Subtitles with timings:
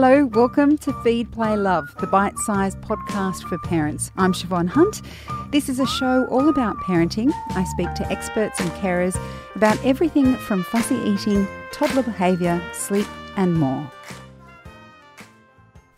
[0.00, 4.12] Hello, welcome to Feed, Play, Love, the bite sized podcast for parents.
[4.16, 5.02] I'm Siobhan Hunt.
[5.50, 7.32] This is a show all about parenting.
[7.50, 9.20] I speak to experts and carers
[9.56, 13.90] about everything from fussy eating, toddler behaviour, sleep, and more.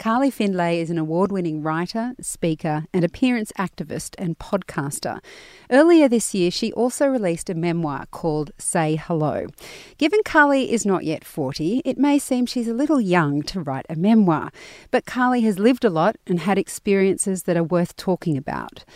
[0.00, 5.20] Carly Findlay is an award winning writer, speaker, and appearance activist and podcaster.
[5.70, 9.48] Earlier this year, she also released a memoir called Say Hello.
[9.98, 13.84] Given Carly is not yet 40, it may seem she's a little young to write
[13.90, 14.50] a memoir,
[14.90, 18.86] but Carly has lived a lot and had experiences that are worth talking about.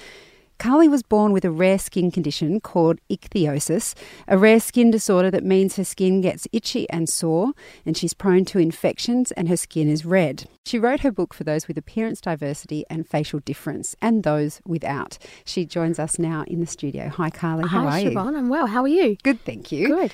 [0.58, 3.94] Carly was born with a rare skin condition called ichthyosis,
[4.28, 7.52] a rare skin disorder that means her skin gets itchy and sore,
[7.84, 10.48] and she's prone to infections and her skin is red.
[10.64, 15.18] She wrote her book for those with appearance diversity and facial difference, and those without.
[15.44, 17.08] She joins us now in the studio.
[17.08, 17.68] Hi, Carly.
[17.68, 18.32] How Hi, are Siobhan.
[18.32, 18.38] you?
[18.38, 18.66] I'm well.
[18.66, 19.16] How are you?
[19.22, 19.88] Good, thank you.
[19.88, 20.12] Good.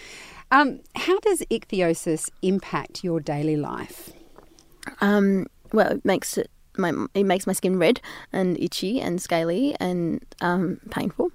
[0.50, 4.10] Um, how does ichthyosis impact your daily life?
[5.00, 8.00] Um, well, it makes it my it makes my skin red
[8.32, 11.32] and itchy and scaly and um, painful.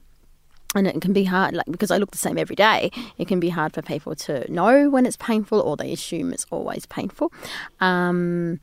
[0.73, 2.91] And it can be hard, like because I look the same every day.
[3.17, 6.45] It can be hard for people to know when it's painful, or they assume it's
[6.51, 7.31] always painful.
[7.79, 8.59] Um,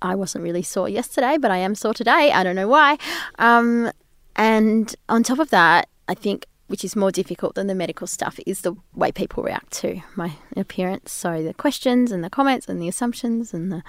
[0.00, 2.32] I wasn't really sore yesterday, but I am sore today.
[2.32, 2.96] I don't know why.
[3.38, 3.92] Um,
[4.34, 8.40] and on top of that, I think which is more difficult than the medical stuff
[8.46, 11.12] is the way people react to my appearance.
[11.12, 13.82] So the questions and the comments and the assumptions and the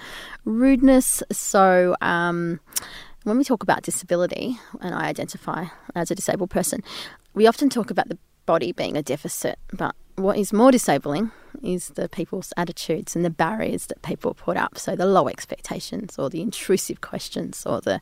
[0.44, 1.24] rudeness.
[1.32, 2.60] So um,
[3.24, 6.84] when we talk about disability, and I identify as a disabled person,
[7.34, 11.90] we often talk about the body being a deficit, but what is more disabling is
[11.90, 14.78] the people's attitudes and the barriers that people put up.
[14.78, 18.00] So the low expectations, or the intrusive questions, or the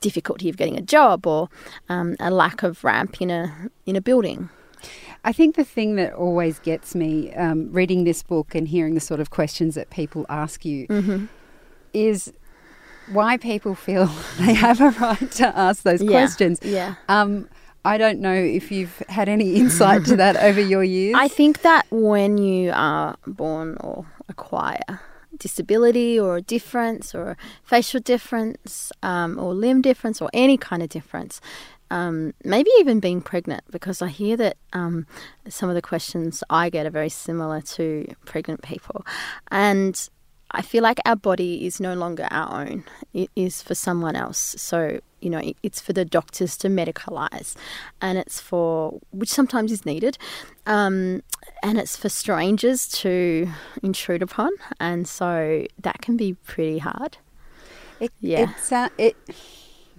[0.00, 1.48] difficulty of getting a job, or
[1.88, 4.48] um, a lack of ramp in a in a building.
[5.24, 9.00] I think the thing that always gets me um, reading this book and hearing the
[9.00, 11.26] sort of questions that people ask you Mm-hmm.
[11.92, 12.32] is
[13.12, 14.06] why people feel
[14.38, 16.58] they have a right to ask those Yeah, questions.
[16.62, 16.94] yeah.
[17.08, 17.48] Um,
[17.84, 21.14] I don't know if you've had any insight to that over your years.
[21.18, 25.00] I think that when you are born or acquire
[25.38, 30.82] disability or a difference or a facial difference um, or limb difference or any kind
[30.82, 31.40] of difference,
[31.90, 35.06] um, maybe even being pregnant, because I hear that um,
[35.48, 39.04] some of the questions I get are very similar to pregnant people.
[39.50, 40.08] And
[40.54, 44.54] I feel like our body is no longer our own, it is for someone else.
[44.58, 47.54] So, you know, it- it's for the doctors to medicalize,
[48.00, 50.18] and it's for, which sometimes is needed,
[50.66, 51.22] um,
[51.62, 53.48] and it's for strangers to
[53.82, 54.50] intrude upon.
[54.78, 57.18] And so that can be pretty hard.
[58.00, 58.40] it, yeah.
[58.40, 59.16] It, sou- it,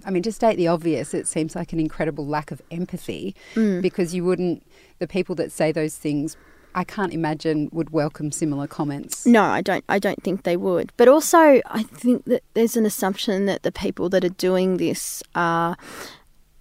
[0.06, 3.82] I mean, to state the obvious, it seems like an incredible lack of empathy Mm.
[3.82, 4.62] because you wouldn't,
[5.00, 6.36] the people that say those things,
[6.76, 9.26] I can't imagine would welcome similar comments.
[9.26, 9.84] No, I don't.
[9.90, 10.92] I don't think they would.
[10.98, 15.24] But also, I think that there's an assumption that the people that are doing this
[15.36, 15.78] are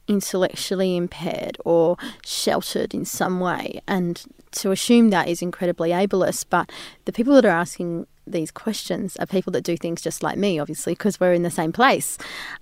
[0.09, 6.47] intellectually impaired or sheltered in some way, and to assume that is incredibly ableist.
[6.51, 6.71] But
[7.05, 10.59] the people that are asking these questions are people that do things just like me,
[10.59, 12.19] obviously, because we're in the same place.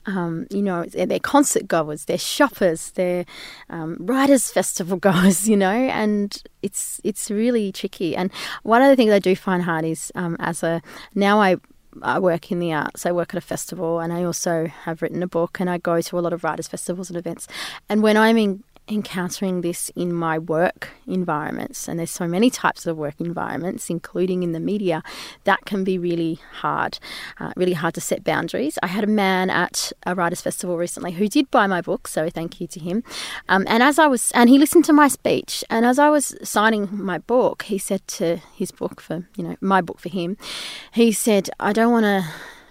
[0.06, 3.26] Um, you know, they're, concert goers, they're shoppers, they're
[3.68, 8.16] um, writers' festival goers, you know, and it's it's really tricky.
[8.16, 8.30] And
[8.62, 10.82] one of the things I do find hard is um, as a
[11.14, 11.56] now I
[12.02, 13.04] I work in the arts.
[13.04, 16.00] I work at a festival, and I also have written a book, and I go
[16.00, 17.48] to a lot of writers' festivals and events.
[17.88, 22.86] And when I'm in, encountering this in my work environments, and there's so many types
[22.86, 25.02] of work environments, including in the media,
[25.44, 26.98] that can be really hard,
[27.38, 28.78] uh, really hard to set boundaries.
[28.82, 32.28] I had a man at a writers' festival recently who did buy my book, so
[32.28, 33.02] thank you to him.
[33.48, 36.36] Um, and as I was, and he listened to my speech, and as I was
[36.42, 40.36] signing my book, he said to his book for you know my book for him,
[40.92, 42.24] he said, "I don't want to."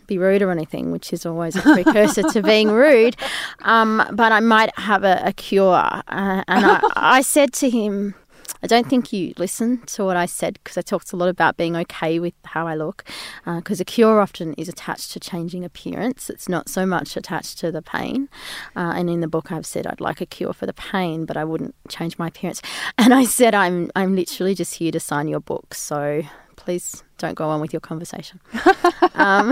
[0.10, 3.16] Be rude or anything, which is always a precursor to being rude.
[3.62, 5.76] Um, but I might have a, a cure.
[6.08, 8.16] Uh, and I, I said to him,
[8.62, 11.56] I don't think you listened to what I said because I talked a lot about
[11.56, 13.06] being okay with how I look.
[13.46, 17.72] Because a cure often is attached to changing appearance, it's not so much attached to
[17.72, 18.28] the pain.
[18.76, 21.38] Uh, and in the book, I've said I'd like a cure for the pain, but
[21.38, 22.62] I wouldn't change my appearance.
[22.98, 25.74] And I said, I'm, I'm literally just here to sign your book.
[25.74, 26.24] So
[26.60, 28.40] please don't go on with your conversation.
[29.16, 29.52] um,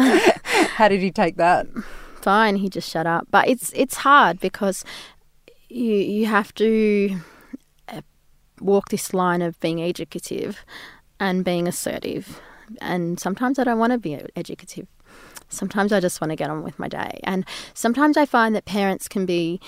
[0.76, 1.66] How did he take that?
[2.22, 3.26] fine, he just shut up.
[3.32, 4.84] But it's it's hard because
[5.70, 7.18] you you have to
[7.88, 8.02] uh,
[8.60, 10.66] walk this line of being educative
[11.20, 12.42] and being assertive.
[12.82, 14.88] And sometimes I don't want to be educative.
[15.48, 17.22] Sometimes I just want to get on with my day.
[17.24, 19.62] And sometimes I find that parents can be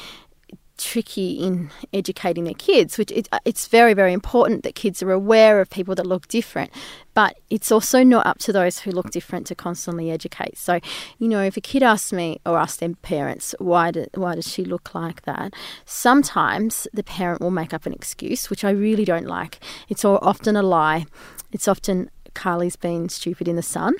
[0.80, 5.12] tricky in educating their kids, which it, uh, it's very, very important that kids are
[5.12, 6.72] aware of people that look different.
[7.14, 10.58] But it's also not up to those who look different to constantly educate.
[10.58, 10.80] So,
[11.18, 14.48] you know, if a kid asks me or asks their parents, why, do, why does
[14.48, 15.54] she look like that?
[15.86, 19.60] Sometimes the parent will make up an excuse, which I really don't like.
[19.90, 21.06] It's often a lie.
[21.52, 23.96] It's often Carly's been stupid in the sun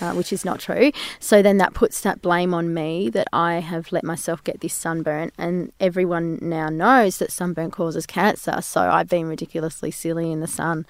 [0.00, 0.92] uh, which is not true.
[1.20, 4.74] So then that puts that blame on me that I have let myself get this
[4.74, 8.60] sunburn, and everyone now knows that sunburn causes cancer.
[8.62, 10.86] So I've been ridiculously silly in the sun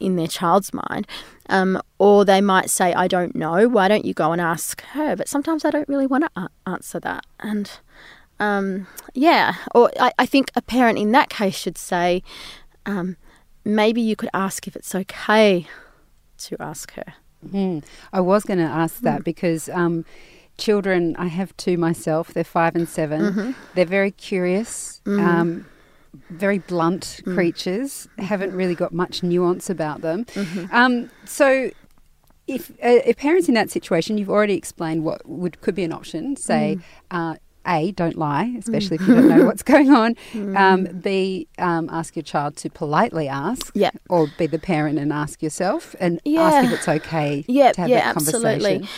[0.00, 1.06] in their child's mind.
[1.48, 5.14] Um, or they might say, I don't know, why don't you go and ask her?
[5.16, 7.26] But sometimes I don't really want to a- answer that.
[7.40, 7.70] And
[8.40, 12.22] um, yeah, or I, I, think a parent in that case should say,
[12.84, 13.16] um,
[13.64, 15.66] maybe you could ask if it's okay
[16.38, 17.14] to ask her.
[17.48, 17.84] Mm.
[18.12, 19.24] I was going to ask that mm.
[19.24, 20.04] because um,
[20.58, 23.50] children, I have two myself, they're five and 7 they mm-hmm.
[23.74, 25.00] They're very curious.
[25.04, 25.20] Mm.
[25.20, 25.66] Um,
[26.30, 27.34] very blunt mm.
[27.34, 30.24] creatures, haven't really got much nuance about them.
[30.26, 30.74] Mm-hmm.
[30.74, 31.70] Um, so,
[32.46, 35.92] if, uh, if parents in that situation, you've already explained what would could be an
[35.92, 36.36] option.
[36.36, 36.82] Say, mm.
[37.10, 39.02] uh, a, don't lie, especially mm.
[39.02, 40.14] if you don't know what's going on.
[40.32, 40.58] Mm.
[40.58, 43.72] Um, B, um, ask your child to politely ask.
[43.74, 43.96] Yep.
[44.08, 46.42] Or be the parent and ask yourself and yeah.
[46.42, 47.74] ask if it's okay yep.
[47.74, 48.46] to have yeah, that conversation.
[48.46, 48.88] Absolutely.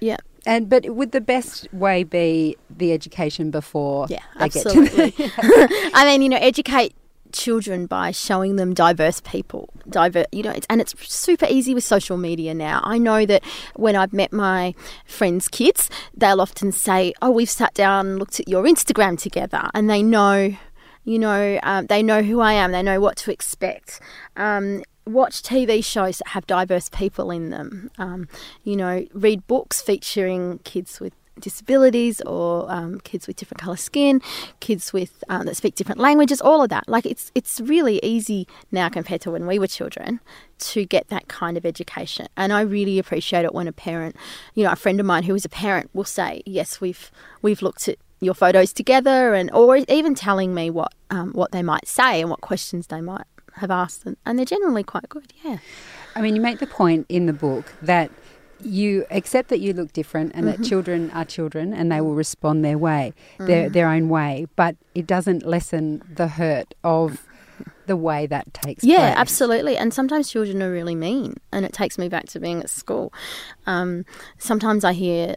[0.00, 0.16] Yeah.
[0.46, 5.14] And but would the best way be the education before yeah, absolutely.
[5.38, 6.94] I mean, you know, educate
[7.34, 9.68] children by showing them diverse people.
[9.88, 12.80] Diver, you know, it's, and it's super easy with social media now.
[12.84, 13.42] I know that
[13.76, 18.40] when I've met my friends' kids, they'll often say, "Oh, we've sat down and looked
[18.40, 20.56] at your Instagram together," and they know.
[21.06, 22.72] You know, um, they know who I am.
[22.72, 24.00] They know what to expect.
[24.36, 27.90] Um, watch TV shows that have diverse people in them.
[27.98, 28.26] Um,
[28.62, 34.20] you know, read books featuring kids with disabilities or um, kids with different colour skin,
[34.60, 36.88] kids with um, that speak different languages, all of that.
[36.88, 40.20] Like it's it's really easy now compared to when we were children
[40.58, 42.28] to get that kind of education.
[42.36, 44.16] And I really appreciate it when a parent,
[44.54, 47.10] you know, a friend of mine who is a parent will say, "Yes, we've
[47.42, 51.62] we've looked at." your photos together and or even telling me what um, what they
[51.62, 53.26] might say and what questions they might
[53.56, 55.58] have asked and, and they're generally quite good yeah
[56.16, 58.10] I mean you make the point in the book that
[58.60, 60.62] you accept that you look different and mm-hmm.
[60.62, 63.46] that children are children and they will respond their way, mm.
[63.46, 67.26] their their own way, but it doesn't lessen the hurt of
[67.86, 68.90] the way that takes place.
[68.90, 69.18] yeah, place.
[69.18, 69.76] absolutely.
[69.76, 73.12] And sometimes children are really mean, and it takes me back to being at school.
[73.66, 74.04] Um,
[74.38, 75.36] sometimes I hear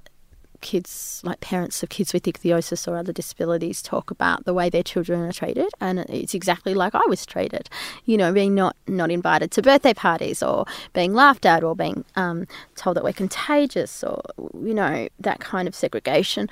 [0.62, 4.84] kids, like parents of kids with ichthyosis or other disabilities, talk about the way their
[4.84, 7.70] children are treated, and it's exactly like I was treated.
[8.06, 12.06] You know, being not not invited to birthday parties, or being laughed at, or being
[12.16, 14.22] um, told that we're contagious, or
[14.54, 16.50] you know that kind of segregation.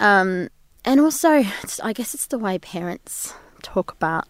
[0.00, 0.48] Um,
[0.84, 1.44] and also,
[1.82, 4.26] I guess it's the way parents talk about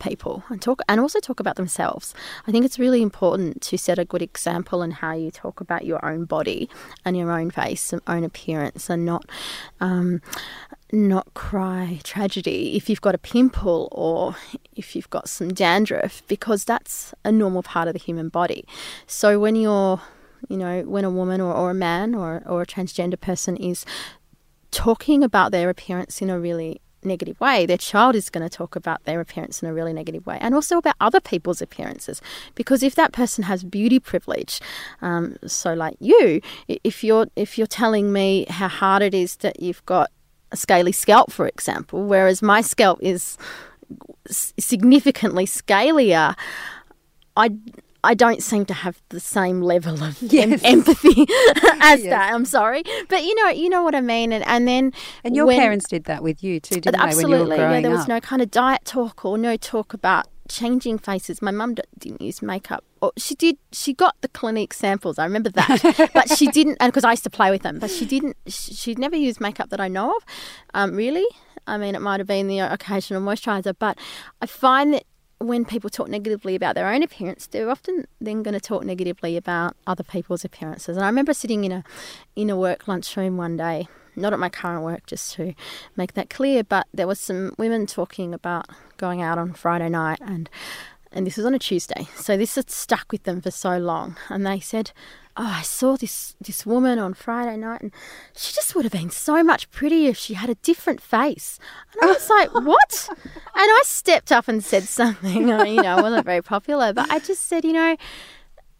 [0.00, 2.14] people and talk and also talk about themselves.
[2.46, 5.84] I think it's really important to set a good example in how you talk about
[5.84, 6.68] your own body
[7.04, 9.24] and your own face and own appearance and not
[9.80, 10.20] um,
[10.92, 14.34] not cry tragedy if you've got a pimple or
[14.74, 18.64] if you've got some dandruff because that's a normal part of the human body.
[19.06, 20.00] So when you're
[20.48, 23.84] you know, when a woman or, or a man or, or a transgender person is
[24.70, 28.76] talking about their appearance in a really negative way, their child is going to talk
[28.76, 32.20] about their appearance in a really negative way, and also about other people's appearances.
[32.54, 34.60] Because if that person has beauty privilege,
[35.02, 39.60] um, so like you, if you're if you're telling me how hard it is that
[39.60, 40.10] you've got
[40.52, 43.38] a scaly scalp, for example, whereas my scalp is
[44.28, 46.36] significantly scalier,
[47.36, 47.50] I
[48.02, 50.62] I don't seem to have the same level of yes.
[50.64, 51.22] em- empathy
[51.80, 52.10] as yes.
[52.10, 52.32] that.
[52.32, 54.32] I'm sorry, but you know, you know what I mean.
[54.32, 54.92] And and then
[55.24, 57.62] and your when, parents did that with you too, didn't absolutely, they?
[57.62, 58.08] yeah, there was up?
[58.08, 61.40] no kind of diet talk or no talk about changing faces.
[61.40, 62.84] My mum didn't use makeup.
[63.00, 63.56] Or she did.
[63.72, 65.18] She got the Clinique samples.
[65.18, 66.76] I remember that, but she didn't.
[66.80, 68.36] And because I used to play with them, but she didn't.
[68.46, 70.24] She'd never used makeup that I know of.
[70.74, 71.24] Um, really,
[71.66, 73.96] I mean, it might have been the occasional moisturizer, but
[74.42, 75.04] I find that
[75.40, 79.36] when people talk negatively about their own appearance, they're often then going to talk negatively
[79.38, 80.96] about other people's appearances.
[80.96, 81.84] And I remember sitting in a
[82.36, 85.54] in a work lunchroom one day, not at my current work, just to
[85.96, 88.66] make that clear, but there was some women talking about
[88.98, 90.50] going out on Friday night and
[91.12, 92.06] and this was on a Tuesday.
[92.14, 94.16] So this had stuck with them for so long.
[94.28, 94.92] And they said,
[95.36, 97.92] oh, I saw this this woman on Friday night, and
[98.34, 101.58] she just would have been so much prettier if she had a different face.
[101.94, 103.08] And I was like, what?
[103.10, 103.18] And
[103.54, 105.50] I stepped up and said something.
[105.50, 107.96] I mean, you know, I wasn't very popular, but I just said, you know,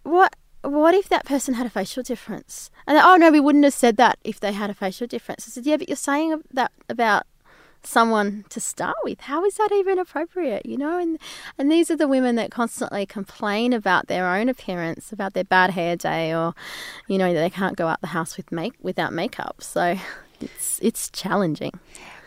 [0.03, 2.71] what what if that person had a facial difference?
[2.87, 5.47] And they, oh no, we wouldn't have said that if they had a facial difference.
[5.49, 7.25] I said, yeah, but you're saying that about
[7.83, 9.21] someone to start with.
[9.21, 10.67] How is that even appropriate?
[10.67, 11.19] You know, and
[11.59, 15.71] and these are the women that constantly complain about their own appearance, about their bad
[15.71, 16.55] hair day, or
[17.09, 19.63] you know they can't go out the house with make without makeup.
[19.63, 19.97] So
[20.41, 21.73] it's it's challenging.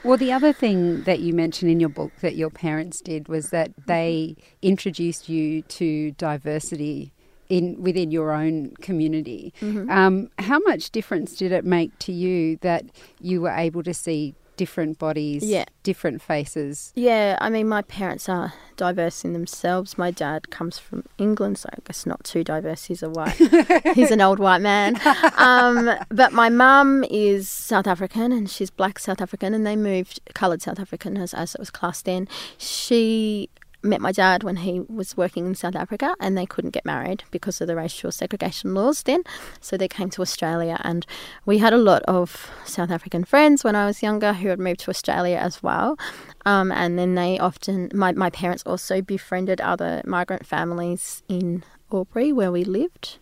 [0.04, 3.52] Well, the other thing that you mentioned in your book that your parents did was
[3.52, 7.14] that they introduced you to diversity
[7.48, 9.54] in within your own community.
[9.62, 9.90] Mm-hmm.
[9.90, 12.86] Um, how much difference did it make to you that
[13.22, 15.66] you were able to see different bodies, yeah.
[15.84, 16.92] different faces.
[16.96, 19.98] Yeah, I mean, my parents are diverse in themselves.
[19.98, 22.86] My dad comes from England, so I guess not too diverse.
[22.86, 23.34] He's a white,
[23.96, 25.00] he's an old white man.
[25.38, 30.20] Um, but my mum is South African, and she's black South African, and they moved
[30.34, 32.28] coloured South African as, as it was classed then.
[32.58, 33.50] She
[33.84, 37.24] met my dad when he was working in South Africa and they couldn't get married
[37.32, 39.24] because of the racial segregation laws then.
[39.60, 41.06] So they came to Australia and
[41.46, 44.82] we had a lot of South African friends when I was younger who had moved
[44.82, 45.98] to Australia as well.
[46.46, 52.34] Um, and then they often, my, my parents also befriended other migrant families in Albury
[52.34, 53.20] where we lived.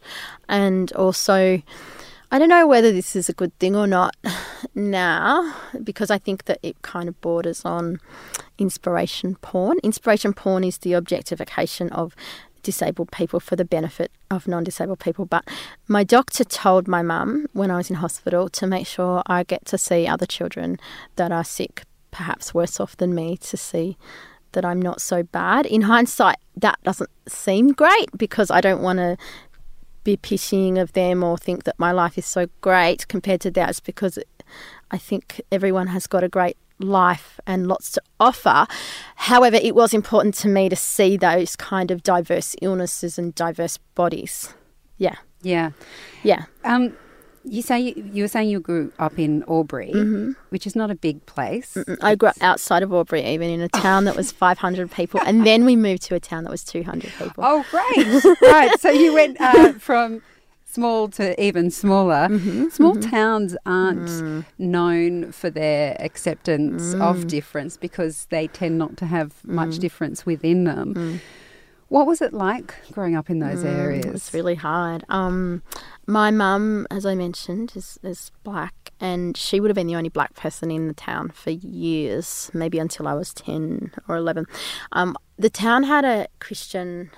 [0.47, 1.61] And also,
[2.31, 4.15] I don't know whether this is a good thing or not
[4.75, 5.53] now
[5.83, 7.99] because I think that it kind of borders on
[8.61, 9.79] inspiration porn.
[9.83, 12.15] Inspiration porn is the objectification of
[12.63, 15.25] disabled people for the benefit of non disabled people.
[15.25, 15.47] But
[15.87, 19.65] my doctor told my mum when I was in hospital to make sure I get
[19.65, 20.77] to see other children
[21.15, 23.97] that are sick, perhaps worse off than me, to see
[24.51, 25.65] that I'm not so bad.
[25.65, 29.17] In hindsight, that doesn't seem great because I don't want to
[30.03, 33.79] be pitying of them or think that my life is so great compared to theirs
[33.79, 34.17] because
[34.89, 38.67] I think everyone has got a great life and lots to offer.
[39.15, 43.77] However, it was important to me to see those kind of diverse illnesses and diverse
[43.95, 44.53] bodies.
[44.97, 45.15] Yeah.
[45.41, 45.71] Yeah.
[46.23, 46.45] Yeah.
[46.63, 46.95] Um,
[47.43, 50.31] you say you, you, were saying you grew up in Albury, mm-hmm.
[50.49, 51.73] which is not a big place.
[51.73, 51.97] Mm-mm.
[52.01, 55.45] I grew up outside of Albury, even in a town that was 500 people, and
[55.45, 57.43] then we moved to a town that was 200 people.
[57.43, 58.23] Oh, great!
[58.41, 60.21] right, so you went uh, from
[60.71, 62.27] small to even smaller.
[62.29, 62.69] Mm-hmm.
[62.69, 63.09] Small mm-hmm.
[63.09, 64.45] towns aren't mm.
[64.57, 67.01] known for their acceptance mm.
[67.01, 69.79] of difference because they tend not to have much mm.
[69.79, 70.93] difference within them.
[70.95, 71.19] Mm.
[71.89, 74.05] What was it like growing up in those mm, areas?
[74.05, 75.03] It's really hard.
[75.09, 75.61] Um,
[76.07, 80.07] my mum, as I mentioned, is, is black, and she would have been the only
[80.07, 84.45] black person in the town for years, maybe until I was 10 or 11.
[84.93, 87.11] Um, the town had a Christian,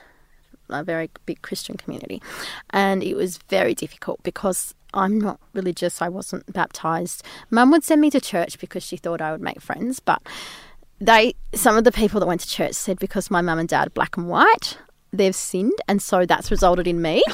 [0.69, 2.21] a very big Christian community,
[2.69, 7.23] and it was very difficult because I'm not religious, I wasn't baptized.
[7.49, 10.21] Mum would send me to church because she thought I would make friends, but
[10.99, 13.87] they some of the people that went to church said because my mum and dad
[13.87, 14.77] are black and white
[15.11, 17.23] they've sinned and so that's resulted in me.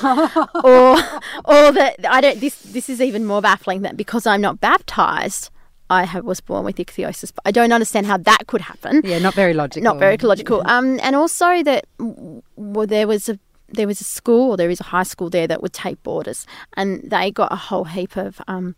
[0.63, 0.97] Or
[1.45, 5.49] or that I don't this this is even more baffling that because I'm not baptized
[5.89, 9.01] I have, was born with ichthyosis, but I don't understand how that could happen.
[9.03, 9.83] Yeah, not very logical.
[9.83, 10.61] Not very logical.
[10.65, 13.39] Um, and also that well, there was a
[13.71, 17.01] there was a school, there is a high school there that would take boarders, and
[17.03, 18.75] they got a whole heap of um,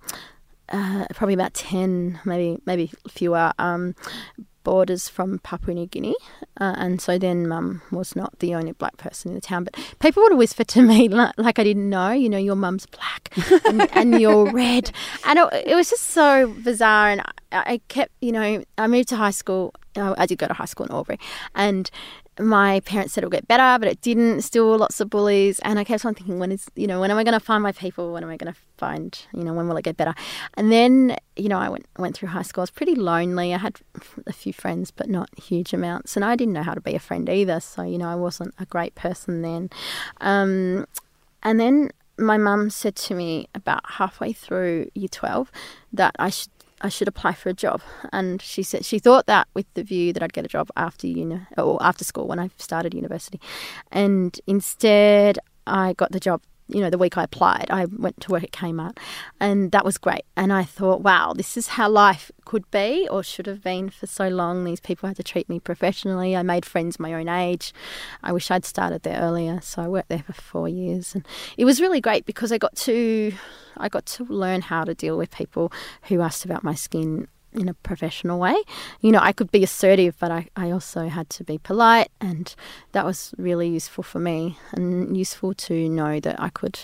[0.70, 3.96] uh, probably about ten, maybe maybe fewer um,
[4.64, 6.16] boarders from Papua New Guinea,
[6.60, 9.66] uh, and so then Mum was not the only black person in the town.
[9.66, 12.86] But people would whisper to me like, like I didn't know, you know, your mum's
[12.86, 13.30] black
[13.66, 14.92] and, and you're red,
[15.26, 17.10] and it, it, was just so bizarre.
[17.10, 19.74] And I, I, kept, you know, I moved to high school.
[19.96, 21.20] I did go to high school in Albury,
[21.54, 21.92] and
[22.42, 24.42] my parents said it'll get better, but it didn't.
[24.42, 27.18] Still lots of bullies, and I kept on thinking, when is you know, when am
[27.18, 28.14] I going to find my people?
[28.14, 30.14] When am I going to find you know, when will it get better?
[30.56, 32.62] And then you know, I went went through high school.
[32.62, 33.54] I was pretty lonely.
[33.54, 33.80] I had
[34.28, 37.00] a few friends, but not huge amounts, and I didn't know how to be a
[37.00, 37.60] friend either.
[37.60, 39.70] So you know, I wasn't a great person then.
[40.20, 40.86] Um,
[41.44, 45.52] and then my mum said to me about halfway through year twelve
[45.94, 46.50] that I should
[46.82, 47.82] I should apply for a job.
[48.12, 51.08] And she said she thought that with the view that I'd get a job after
[51.08, 53.40] uni or after school when I started university.
[53.92, 58.32] And instead I got the job you know, the week I applied, I went to
[58.32, 58.98] work at Kmart,
[59.40, 60.24] and that was great.
[60.36, 64.08] And I thought, wow, this is how life could be or should have been for
[64.08, 64.64] so long.
[64.64, 66.36] These people had to treat me professionally.
[66.36, 67.74] I made friends my own age.
[68.24, 71.26] I wish I'd started there earlier, so I worked there for four years, and
[71.58, 73.34] it was really great because I got to,
[73.78, 75.72] I got to learn how to deal with people
[76.04, 78.56] who asked about my skin in a professional way.
[79.02, 82.54] You know, I could be assertive, but I, I also had to be polite, and
[82.92, 86.80] that was really useful for me and useful to know that I could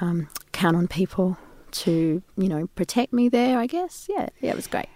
[0.00, 1.38] um, count on people
[1.72, 4.06] to, you know, protect me there, I guess.
[4.08, 4.88] Yeah, yeah, it was great.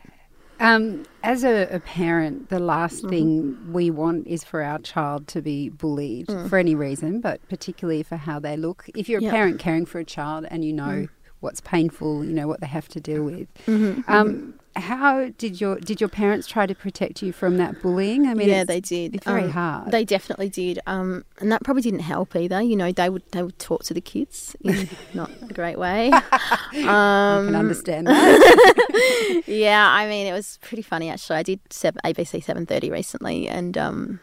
[0.61, 3.09] Um, as a, a, parent, the last mm-hmm.
[3.09, 6.51] thing we want is for our child to be bullied mm.
[6.51, 8.85] for any reason, but particularly for how they look.
[8.95, 9.33] If you're a yep.
[9.33, 11.09] parent caring for a child and you know mm.
[11.41, 13.49] what's painful, you know what they have to deal with.
[13.65, 17.83] Mm-hmm, um, mm-hmm how did your did your parents try to protect you from that
[17.83, 18.27] bullying?
[18.27, 19.15] I mean, yeah, they did.
[19.17, 19.91] It's very Um, hard.
[19.91, 22.61] They definitely did, um, and that probably didn't help either.
[22.63, 26.11] You know, they would they would talk to the kids in not a great way.
[26.13, 29.43] I Um, can understand that.
[29.47, 31.37] yeah, I mean, it was pretty funny actually.
[31.37, 34.21] I did seven, ABC seven thirty recently, and um,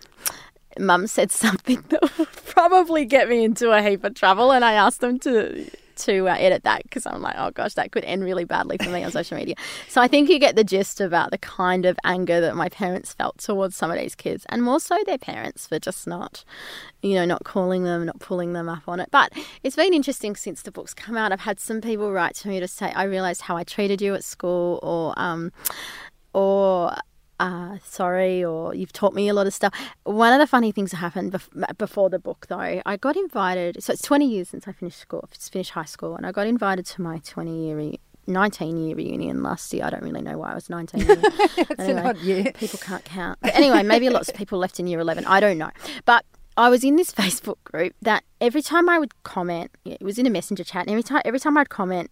[0.79, 4.73] Mum said something that would probably get me into a heap of trouble, and I
[4.73, 8.23] asked them to to uh, edit that because I'm like, oh gosh, that could end
[8.23, 9.55] really badly for me on social media.
[9.87, 13.13] So I think you get the gist about the kind of anger that my parents
[13.13, 16.43] felt towards some of these kids, and more so their parents for just not,
[17.01, 19.09] you know, not calling them, not pulling them up on it.
[19.11, 21.31] But it's been interesting since the book's come out.
[21.31, 24.15] I've had some people write to me to say, I realised how I treated you
[24.15, 25.51] at school, or um,
[26.33, 26.95] or
[27.39, 29.74] uh, sorry, or you've taught me a lot of stuff.
[30.03, 33.84] One of the funny things that happened bef- before the book, though, I got invited.
[33.84, 36.86] So it's 20 years since I finished school, finished high school, and I got invited
[36.88, 39.86] to my 20 year, re- 19 year reunion last year.
[39.86, 41.00] I don't really know why I was 19.
[41.08, 41.17] year.
[41.22, 42.00] it's Anyway.
[42.01, 42.51] an odd year.
[42.53, 43.38] People can't count.
[43.41, 45.25] But anyway, maybe lots of people left in year 11.
[45.25, 45.70] I don't know.
[46.06, 46.25] But
[46.58, 50.25] I was in this Facebook group that every time I would comment, it was in
[50.25, 52.10] a messenger chat, and every time every time I'd comment,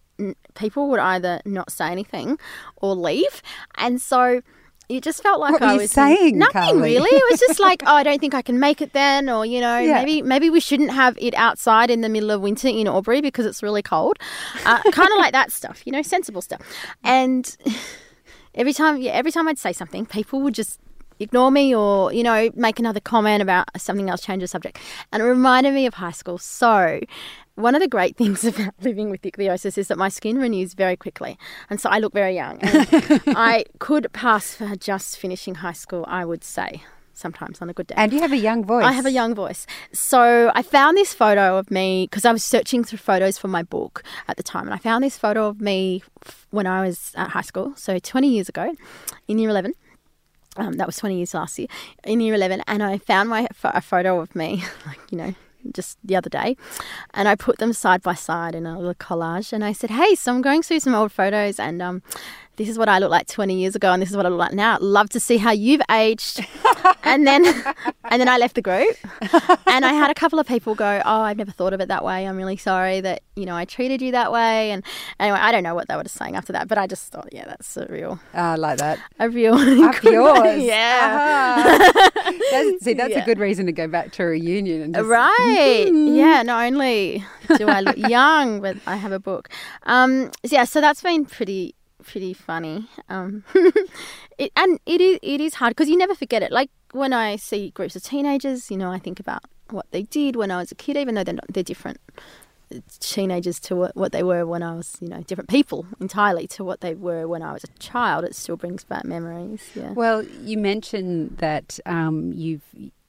[0.54, 2.38] people would either not say anything
[2.76, 3.42] or leave.
[3.76, 4.40] And so
[4.88, 6.80] it just felt like What I was saying, nothing Carly?
[6.94, 7.10] really.
[7.10, 9.60] It was just like, oh, I don't think I can make it then, or you
[9.60, 9.94] know, Yeah.
[9.94, 13.46] maybe maybe we shouldn't have it outside in the middle of winter in Albury because
[13.46, 14.16] it's really cold.
[14.64, 16.60] Uh, kind of like that stuff, you know, sensible stuff.
[17.02, 17.56] And
[18.54, 20.78] every time, yeah, every time I'd say something, people would just
[21.18, 24.78] ignore me or you know make another comment about something else, change the subject,
[25.12, 26.38] and it reminded me of high school.
[26.38, 27.00] So.
[27.56, 30.96] One of the great things about living with ichthyosis is that my skin renews very
[30.96, 32.58] quickly, and so I look very young.
[32.62, 36.82] And I could pass for just finishing high school, I would say,
[37.14, 37.94] sometimes on a good day.
[37.96, 38.84] And you have a young voice.
[38.84, 39.66] I have a young voice.
[39.92, 43.62] So I found this photo of me because I was searching through photos for my
[43.62, 44.64] book at the time.
[44.66, 46.02] And I found this photo of me
[46.50, 47.72] when I was at high school.
[47.76, 48.74] So 20 years ago
[49.26, 49.72] in year 11.
[50.58, 51.68] Um, that was 20 years last year
[52.04, 52.62] in year 11.
[52.66, 55.34] And I found my a photo of me, like, you know,
[55.72, 56.56] just the other day.
[57.14, 59.52] And I put them side by side in a little collage.
[59.52, 62.02] And I said, hey, so I'm going through some old photos and um,
[62.56, 64.38] this is what I look like 20 years ago and this is what I look
[64.38, 64.78] like now.
[64.80, 66.44] Love to see how you've aged.
[67.04, 67.44] and then
[68.10, 68.96] and then I left the group.
[69.66, 72.02] And I had a couple of people go, "Oh, I've never thought of it that
[72.04, 72.26] way.
[72.26, 74.82] I'm really sorry that, you know, I treated you that way." And
[75.20, 77.28] anyway, I don't know what they were just saying after that, but I just thought,
[77.32, 78.98] yeah, that's a real Ah, like that.
[79.18, 80.62] a real Up yours.
[80.62, 81.08] Yeah.
[81.12, 82.00] Ah.
[82.50, 83.22] That's, see, that's Yeah.
[83.22, 84.80] a good reason to go back to a reunion.
[84.82, 85.90] And just, Right.
[85.92, 87.24] Yeah, not only
[87.58, 89.48] do I look young, but I have a book.
[89.84, 91.74] Um yeah, so that's been pretty
[92.06, 92.88] pretty funny.
[93.08, 93.44] Um
[94.38, 96.52] it, and it is it is hard because you never forget it.
[96.52, 100.36] Like when I see groups of teenagers, you know, I think about what they did
[100.36, 101.98] when I was a kid even though they're not, they're different
[103.00, 106.64] teenagers to what, what they were when I was, you know, different people entirely to
[106.64, 108.24] what they were when I was a child.
[108.24, 109.62] It still brings back memories.
[109.74, 109.92] Yeah.
[109.92, 112.64] Well, you mentioned that um, you've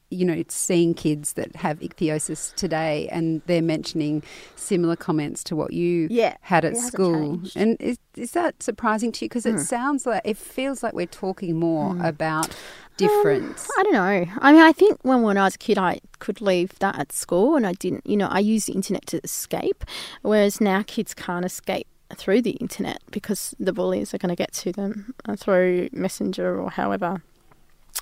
[0.09, 4.23] you know it's seeing kids that have ichthyosis today, and they're mentioning
[4.55, 7.37] similar comments to what you Yeah, had at school.
[7.37, 7.57] changed.
[7.57, 9.29] And is is that surprising to you?
[9.29, 9.59] Because it hmm.
[9.59, 12.01] sounds like it feels like we're talking more hmm.
[12.01, 12.55] about um,
[12.97, 13.69] difference.
[13.77, 14.25] I don't know.
[14.39, 17.11] I mean, I think when when I was a kid, I could leave that at
[17.11, 18.07] school, and I didn't.
[18.07, 19.83] You know, I used the internet to escape,
[20.21, 24.53] whereas now kids can't escape through the internet because the bullies are going to get
[24.53, 27.21] to them through Messenger or however.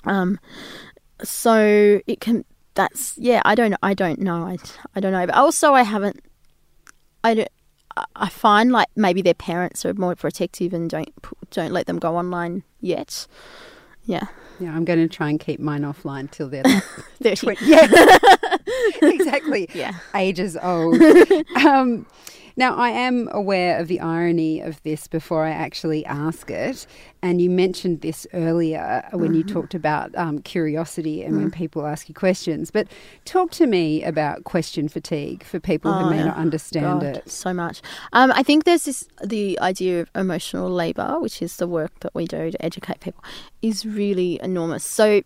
[0.04, 0.38] Um,
[1.22, 2.44] so it can.
[2.74, 3.40] That's yeah.
[3.44, 3.74] I don't.
[3.82, 4.46] I don't know.
[4.46, 4.56] I,
[4.94, 5.26] I don't know.
[5.26, 6.20] But also, I haven't.
[7.24, 7.48] I don't.
[8.14, 11.08] I- find like maybe their parents are more protective and don't
[11.50, 13.26] don't let them go online yet.
[14.04, 14.24] Yeah,
[14.60, 16.82] yeah, I'm going to try and keep mine offline till they're like
[17.22, 17.36] thirty.
[17.36, 18.18] twen- yeah,
[19.02, 19.68] exactly.
[19.72, 19.94] Yeah.
[20.14, 21.00] ages old.
[21.56, 22.06] um,
[22.56, 26.86] now, I am aware of the irony of this before I actually ask it.
[27.22, 32.08] And you mentioned this earlier when you talked about um, curiosity and when people ask
[32.08, 32.70] you questions.
[32.70, 32.86] But
[33.24, 36.26] talk to me about question fatigue for people who Oh, may yeah.
[36.26, 37.30] not understand God, it.
[37.30, 37.82] so much.
[38.12, 42.14] Um, I think there's this the idea of emotional labour, which is the work that
[42.14, 43.22] we do to educate people,
[43.60, 44.84] is really enormous.
[44.84, 45.22] So.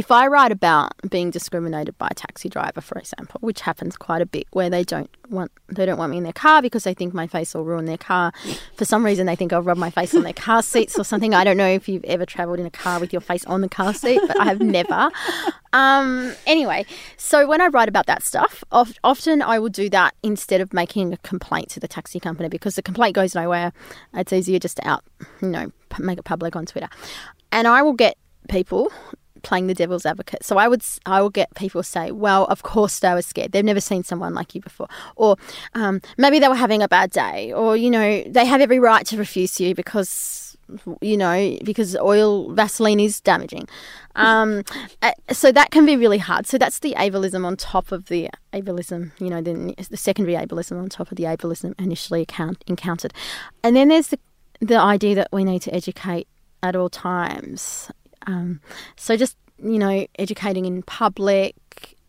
[0.00, 4.22] If I write about being discriminated by a taxi driver, for example, which happens quite
[4.22, 6.94] a bit, where they don't want they don't want me in their car because they
[6.94, 8.32] think my face will ruin their car.
[8.78, 11.34] For some reason, they think I'll rub my face on their car seats or something.
[11.34, 13.68] I don't know if you've ever travelled in a car with your face on the
[13.68, 15.10] car seat, but I have never.
[15.74, 16.86] Um, anyway,
[17.18, 20.72] so when I write about that stuff, of, often I will do that instead of
[20.72, 23.74] making a complaint to the taxi company because the complaint goes nowhere.
[24.14, 25.04] It's easier just to out,
[25.42, 26.88] you know, make it public on Twitter,
[27.52, 28.16] and I will get
[28.48, 28.90] people
[29.42, 30.44] playing the devil's advocate.
[30.44, 33.52] So I would I will get people say, "Well, of course they were scared.
[33.52, 35.36] They've never seen someone like you before," or
[35.74, 39.06] um, maybe they were having a bad day, or you know, they have every right
[39.06, 40.50] to refuse you because
[41.00, 43.68] you know, because oil, Vaseline is damaging.
[44.16, 44.62] Um,
[45.02, 46.46] uh, so that can be really hard.
[46.46, 50.80] So that's the ableism on top of the ableism, you know, the, the secondary ableism
[50.80, 53.12] on top of the ableism initially account, encountered.
[53.62, 54.18] And then there's the,
[54.60, 56.28] the idea that we need to educate
[56.62, 57.90] at all times.
[58.26, 58.60] Um,
[58.96, 61.54] so just, you know, educating in public,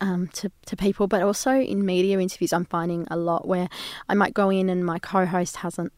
[0.01, 3.69] um, to, to people, but also in media interviews, I'm finding a lot where
[4.09, 5.93] I might go in and my co host hasn't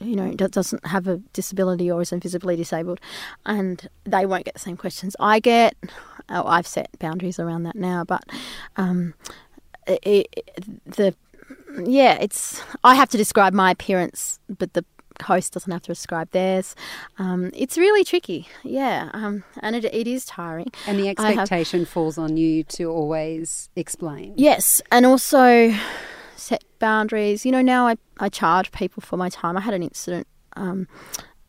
[0.00, 3.00] you know, doesn't have a disability or isn't visibly disabled,
[3.46, 5.76] and they won't get the same questions I get.
[6.28, 8.24] Oh, I've set boundaries around that now, but
[8.76, 9.14] um,
[9.86, 11.14] it, it, the
[11.84, 14.84] yeah, it's I have to describe my appearance, but the
[15.22, 16.74] host doesn't have to describe theirs.
[17.18, 20.70] Um, it's really tricky, yeah, um, and it, it is tiring.
[20.86, 24.34] And the expectation have, falls on you to always explain.
[24.36, 25.74] Yes, and also
[26.36, 27.46] set boundaries.
[27.46, 29.56] You know, now I, I charge people for my time.
[29.56, 30.88] I had an incident um,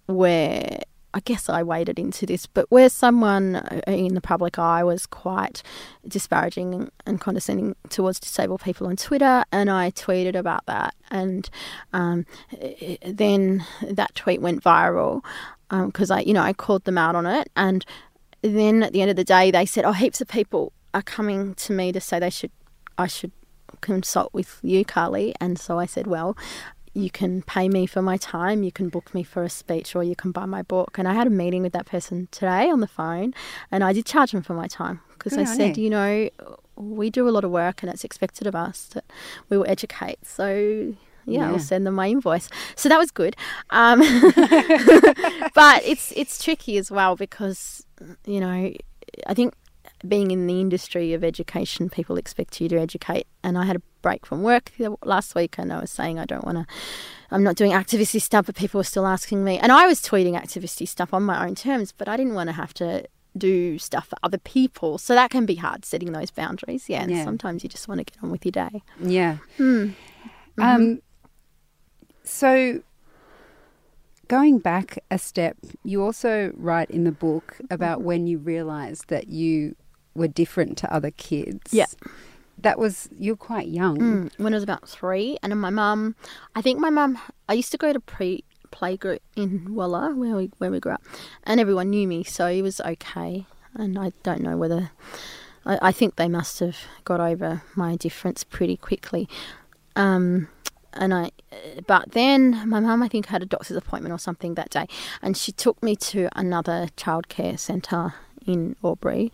[0.05, 0.81] where
[1.13, 5.05] I guess I waded into this, but where someone uh, in the public eye was
[5.05, 5.61] quite
[6.07, 11.49] disparaging and condescending towards disabled people on Twitter, and I tweeted about that, and
[11.93, 12.25] um,
[13.05, 15.23] then that tweet went viral
[15.69, 17.85] because um, I, you know, I called them out on it, and
[18.41, 21.55] then at the end of the day, they said, "Oh, heaps of people are coming
[21.55, 22.51] to me to say they should,
[22.97, 23.31] I should
[23.81, 25.33] consult with you, Carly.
[25.39, 26.37] And so I said, well,
[26.93, 30.03] you can pay me for my time, you can book me for a speech, or
[30.03, 30.97] you can buy my book.
[30.97, 33.33] And I had a meeting with that person today on the phone,
[33.71, 36.29] and I did charge them for my time because I said, you know,
[36.75, 39.05] we do a lot of work and it's expected of us that
[39.49, 40.25] we will educate.
[40.25, 42.49] So yeah, yeah, I'll send them my invoice.
[42.75, 43.35] So that was good.
[43.69, 43.99] Um,
[45.55, 47.85] but it's it's tricky as well because
[48.25, 48.73] you know
[49.27, 49.53] I think
[50.07, 53.27] being in the industry of education, people expect you to educate.
[53.43, 54.71] And I had a break from work
[55.03, 56.67] last week, and I was saying I don't want to.
[57.31, 60.39] I'm not doing activisty stuff, but people were still asking me, and I was tweeting
[60.39, 64.09] activisty stuff on my own terms, but I didn't want to have to do stuff
[64.09, 64.99] for other people.
[64.99, 66.87] So that can be hard setting those boundaries.
[66.87, 67.23] Yeah, and yeah.
[67.23, 68.83] sometimes you just want to get on with your day.
[69.01, 69.37] Yeah.
[69.59, 69.95] Um,
[70.57, 70.61] mm-hmm.
[70.61, 71.01] Um.
[72.23, 72.83] So
[74.27, 79.27] going back a step, you also write in the book about when you realised that
[79.27, 79.75] you
[80.15, 81.73] were different to other kids.
[81.73, 81.87] Yeah.
[82.57, 83.97] That was, you're quite young.
[83.97, 85.37] Mm, when I was about three.
[85.43, 86.15] And my mum,
[86.55, 90.49] I think my mum, I used to go to pre playgroup in Walla where we,
[90.57, 91.03] where we grew up.
[91.43, 93.45] And everyone knew me, so it was okay.
[93.75, 94.91] And I don't know whether,
[95.65, 99.27] I, I think they must have got over my difference pretty quickly.
[99.95, 100.47] Um,
[100.93, 101.31] and I,
[101.87, 104.87] but then my mum, I think, had a doctor's appointment or something that day,
[105.21, 108.13] and she took me to another childcare centre
[108.45, 109.31] in Albury,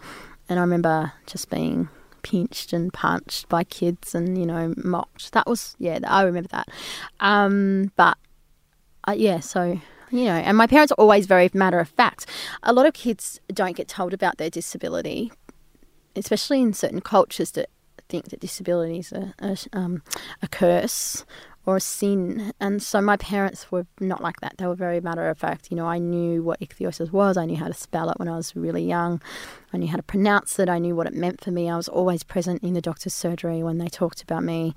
[0.48, 1.90] and I remember just being
[2.24, 5.32] pinched and punched by kids and, you know, mocked.
[5.34, 6.70] That was, yeah, I remember that.
[7.20, 8.18] Um, but,
[9.08, 9.80] uh, yeah, so,
[10.12, 12.26] you know, and my parents are always very matter of fact.
[12.64, 15.32] A lot of kids don't get told about their disability,
[16.16, 17.70] especially in certain cultures that
[18.10, 20.02] think that disability is a, a, um,
[20.42, 21.26] a curse
[21.70, 22.52] or a sin.
[22.60, 24.56] And so my parents were not like that.
[24.58, 25.70] They were very matter of fact.
[25.70, 27.38] You know, I knew what ichthyosis was.
[27.38, 29.22] I knew how to spell it when I was really young.
[29.72, 30.68] I knew how to pronounce it.
[30.68, 31.70] I knew what it meant for me.
[31.70, 34.74] I was always present in the doctor's surgery when they talked about me.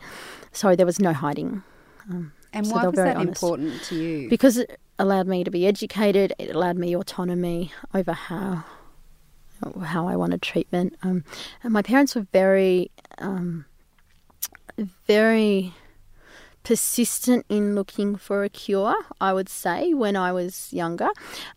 [0.52, 1.62] So there was no hiding.
[2.11, 3.42] Um, and so why was that honest.
[3.42, 4.28] important to you?
[4.28, 6.35] Because it allowed me to be educated.
[6.38, 8.64] It allowed me autonomy over how
[9.83, 10.96] how I wanted treatment.
[11.02, 11.24] Um,
[11.62, 13.64] and my parents were very, um,
[15.07, 15.72] very
[16.62, 21.09] persistent in looking for a cure, I would say, when I was younger.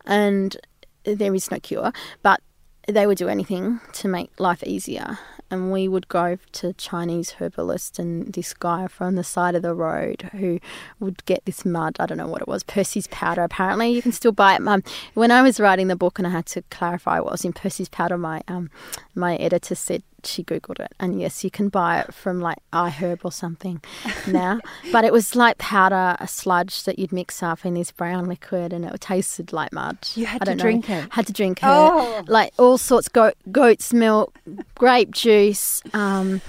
[0.06, 0.58] And
[1.04, 1.92] there is no cure,
[2.22, 2.42] but
[2.88, 5.18] they would do anything to make life easier
[5.52, 9.74] and we would go to Chinese herbalist and this guy from the side of the
[9.74, 10.60] road who
[11.00, 11.98] would get this mud.
[12.00, 13.44] I don't know what it was, Percy's powder.
[13.44, 14.68] Apparently, you can still buy it.
[14.68, 17.54] Um, when I was writing the book and I had to clarify what was in
[17.54, 18.70] Percy's powder, my um,
[19.14, 23.20] my editor said she googled it, and yes, you can buy it from like iHerb
[23.24, 23.82] or something
[24.28, 24.60] now.
[24.92, 28.74] but it was like powder, a sludge that you'd mix up in this brown liquid,
[28.74, 29.98] and it tasted like mud.
[30.16, 31.14] You had to drink know, it.
[31.14, 31.66] Had to drink it.
[31.68, 32.24] Oh.
[32.28, 34.38] Like all sorts, goat, goat's milk,
[34.76, 35.82] grape juice.
[35.94, 36.42] Um,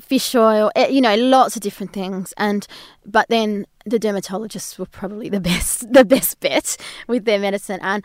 [0.00, 2.34] fish oil, eh, you know, lots of different things.
[2.36, 2.66] And
[3.04, 7.80] but then the dermatologists were probably the best, the best bet with their medicine.
[7.82, 8.04] And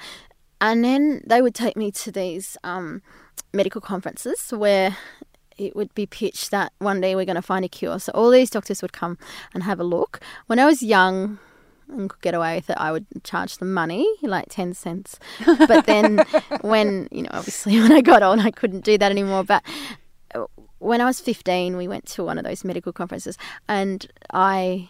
[0.60, 3.02] and then they would take me to these um,
[3.54, 4.98] medical conferences where
[5.58, 8.00] it would be pitched that one day we're going to find a cure.
[8.00, 9.18] So all these doctors would come
[9.54, 10.20] and have a look.
[10.48, 11.40] When I was young
[11.88, 15.20] and could get away with it, I would charge them money, like 10 cents.
[15.46, 16.26] But then
[16.62, 19.44] when, you know, obviously when I got old, I couldn't do that anymore.
[19.44, 19.64] But
[20.34, 20.46] uh,
[20.80, 24.90] when I was 15, we went to one of those medical conferences and I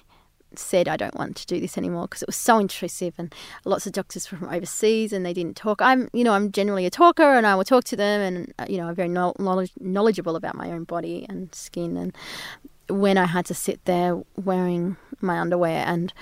[0.55, 3.33] said I don't want to do this anymore because it was so intrusive and
[3.65, 5.81] lots of doctors from overseas and they didn't talk.
[5.81, 8.65] I'm, you know, I'm generally a talker and I will talk to them and, uh,
[8.69, 11.97] you know, I'm very knowledge, knowledgeable about my own body and skin.
[11.97, 12.15] And
[12.89, 16.13] when I had to sit there wearing my underwear and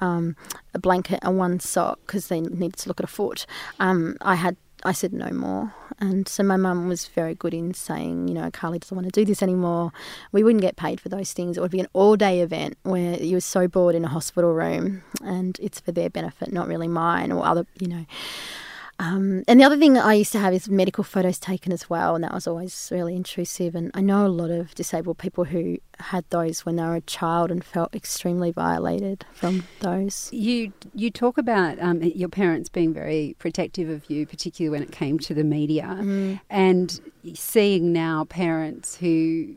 [0.00, 0.36] um,
[0.74, 3.46] a blanket and one sock because they needed to look at a foot,
[3.78, 5.74] um, I had I said no more.
[5.98, 9.10] And so my mum was very good in saying, you know, Carly doesn't want to
[9.10, 9.92] do this anymore.
[10.30, 11.56] We wouldn't get paid for those things.
[11.56, 14.54] It would be an all day event where you were so bored in a hospital
[14.54, 18.06] room and it's for their benefit, not really mine or other, you know.
[18.98, 22.14] Um, and the other thing I used to have is medical photos taken as well,
[22.14, 23.74] and that was always really intrusive.
[23.74, 27.00] And I know a lot of disabled people who had those when they were a
[27.02, 30.30] child and felt extremely violated from those.
[30.32, 34.92] You you talk about um, your parents being very protective of you, particularly when it
[34.92, 36.40] came to the media, mm.
[36.48, 37.00] and
[37.34, 39.56] seeing now parents who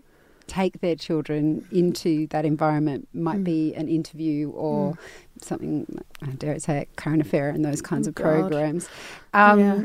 [0.49, 3.45] take their children into that environment might mm.
[3.45, 4.97] be an interview or mm.
[5.41, 8.23] something, I dare I say, current affair and those kinds oh, of God.
[8.23, 8.89] programs.
[9.33, 9.81] Um, yeah.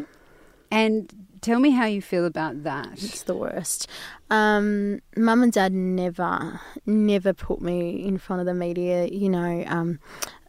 [0.71, 2.93] And tell me how you feel about that.
[2.95, 3.89] It's the worst.
[4.31, 9.07] Um, Mum and Dad never, never put me in front of the media.
[9.07, 10.01] You know, um,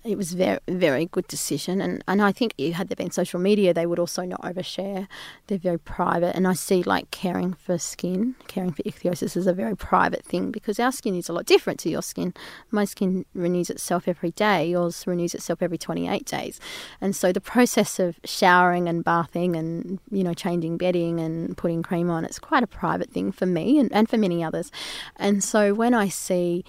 [0.05, 3.73] it was very very good decision and, and I think had there been social media
[3.73, 5.07] they would also not overshare.
[5.47, 9.53] They're very private and I see like caring for skin caring for ichthyosis is a
[9.53, 12.33] very private thing because our skin is a lot different to your skin.
[12.69, 16.59] My skin renews itself every day yours renews itself every 28 days.
[17.01, 21.81] And so the process of showering and bathing and you know changing bedding and putting
[21.81, 24.71] cream on it's quite a private thing for me and, and for many others.
[25.15, 26.63] And so when I see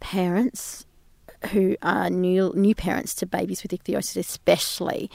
[0.00, 0.86] parents
[1.48, 5.10] who are new new parents to babies with ichthyosis, especially,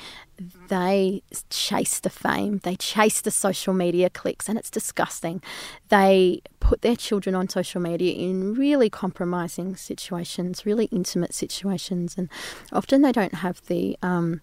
[0.68, 5.42] they chase the fame, they chase the social media clicks, and it's disgusting.
[5.90, 12.30] They put their children on social media in really compromising situations, really intimate situations, and
[12.72, 14.42] often they don't have the um,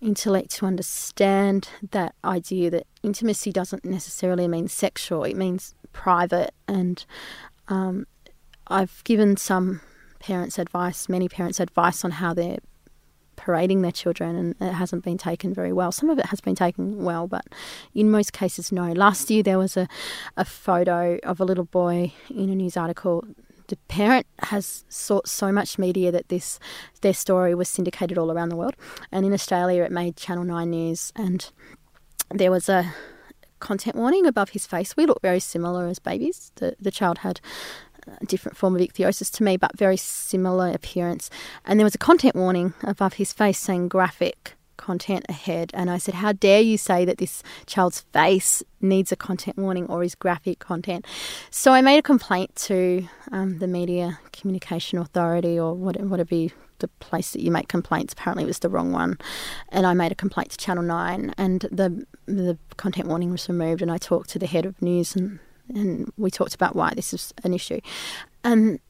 [0.00, 6.52] intellect to understand that idea that intimacy doesn't necessarily mean sexual; it means private.
[6.66, 7.04] And
[7.68, 8.06] um,
[8.66, 9.80] I've given some
[10.24, 12.58] parents' advice, many parents' advice on how they're
[13.36, 15.92] parading their children, and it hasn't been taken very well.
[15.92, 17.44] Some of it has been taken well, but
[17.94, 18.92] in most cases, no.
[18.92, 19.86] Last year, there was a,
[20.38, 23.22] a photo of a little boy in a news article.
[23.66, 26.58] The parent has sought so much media that this
[27.02, 28.76] their story was syndicated all around the world,
[29.12, 31.50] and in Australia, it made Channel Nine News, and
[32.30, 32.94] there was a
[33.58, 34.96] content warning above his face.
[34.96, 36.50] We look very similar as babies.
[36.54, 37.40] The the child had
[38.06, 41.30] a different form of ichthyosis to me, but very similar appearance.
[41.64, 45.70] And there was a content warning above his face saying graphic content ahead.
[45.72, 49.86] And I said, How dare you say that this child's face needs a content warning
[49.86, 51.06] or is graphic content?
[51.50, 56.88] So I made a complaint to um, the Media Communication Authority or whatever be the
[56.98, 58.12] place that you make complaints.
[58.12, 59.18] Apparently, it was the wrong one.
[59.70, 63.80] And I made a complaint to Channel 9, and the, the content warning was removed.
[63.80, 67.12] And I talked to the head of news and and we talked about why this
[67.12, 67.80] is an issue.
[68.42, 68.80] And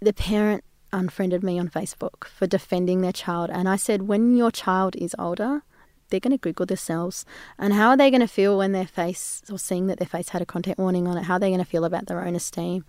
[0.00, 3.50] the parent unfriended me on Facebook for defending their child.
[3.50, 5.62] And I said, when your child is older,
[6.10, 7.26] they're going to Google themselves.
[7.58, 10.30] And how are they going to feel when their face, or seeing that their face
[10.30, 12.34] had a content warning on it, how are they going to feel about their own
[12.34, 12.84] esteem?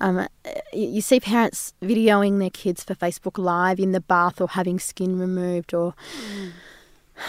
[0.00, 0.26] Um,
[0.72, 5.18] you see parents videoing their kids for Facebook Live in the bath or having skin
[5.18, 5.94] removed or.
[6.18, 6.52] Mm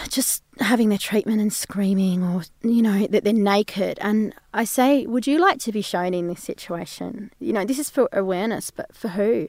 [0.10, 3.98] just having their treatment and screaming or you know that they're naked.
[4.02, 7.32] And i say would you like to be shown in this situation?
[7.40, 9.48] You know this is for awareness but for who?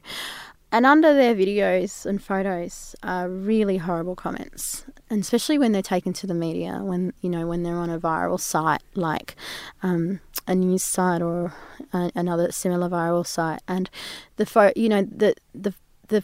[0.71, 6.13] And under their videos and photos are really horrible comments and especially when they're taken
[6.13, 9.35] to the media when you know when they're on a viral site like
[9.83, 11.53] um, a news site or
[11.93, 13.61] a, another similar viral site.
[13.67, 13.89] And
[14.37, 15.73] the pho- you know the the
[16.07, 16.23] the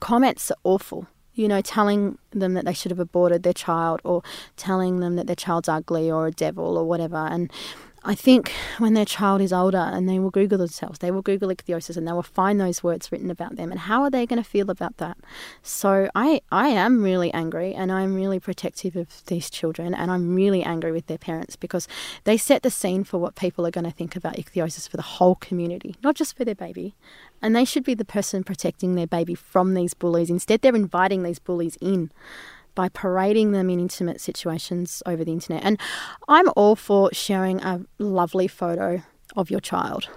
[0.00, 4.22] comments are awful you know, telling them that they should have aborted their child or
[4.56, 7.16] telling them that their child's ugly or a devil or whatever.
[7.16, 7.50] And
[8.04, 11.50] I think when their child is older and they will Google themselves, they will Google
[11.50, 13.70] ichthyosis and they will find those words written about them.
[13.70, 15.16] And how are they going to feel about that?
[15.62, 20.34] So I, I am really angry and I'm really protective of these children and I'm
[20.34, 21.86] really angry with their parents because
[22.24, 25.02] they set the scene for what people are going to think about ichthyosis for the
[25.02, 26.96] whole community, not just for their baby.
[27.40, 30.30] And they should be the person protecting their baby from these bullies.
[30.30, 32.10] Instead, they're inviting these bullies in
[32.74, 35.64] by parading them in intimate situations over the internet.
[35.64, 35.78] And
[36.28, 39.02] I'm all for sharing a lovely photo
[39.36, 40.08] of your child,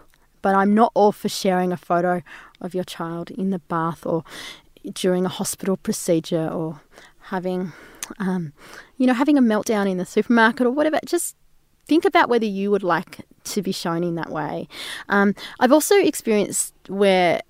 [0.41, 2.21] but I'm not all for sharing a photo
[2.61, 4.23] of your child in the bath or
[4.93, 6.81] during a hospital procedure or
[7.23, 7.73] having,
[8.19, 8.53] um,
[8.97, 10.99] you know, having a meltdown in the supermarket or whatever.
[11.05, 11.35] Just
[11.87, 14.67] think about whether you would like to be shown in that way.
[15.09, 17.41] Um, I've also experienced where